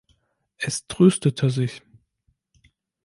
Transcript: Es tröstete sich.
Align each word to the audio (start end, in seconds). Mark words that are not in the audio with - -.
Es 0.57 0.87
tröstete 0.87 1.51
sich. 1.51 1.83